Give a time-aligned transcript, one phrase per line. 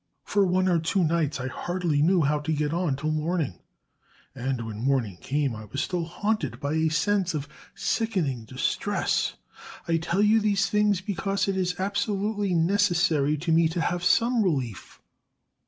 [0.23, 3.59] For one or two nights I hardly knew how to get on till morning;
[4.33, 9.35] and when morning came I was still haunted by a sense of sickening distress.
[9.87, 14.41] I tell you these things because it is absolutely necessary to me to have SOME
[14.41, 14.99] relief.